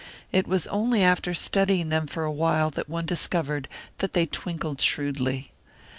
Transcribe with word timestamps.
It 0.31 0.47
was 0.47 0.65
only 0.65 1.03
after 1.03 1.35
studying 1.35 1.89
them 1.89 2.07
for 2.07 2.23
a 2.23 2.31
while 2.31 2.71
that 2.71 2.89
one 2.89 3.05
discovered 3.05 3.67
that 3.99 4.13
they 4.13 4.25
twinkled 4.25 4.81
shrewdly. 4.81 5.51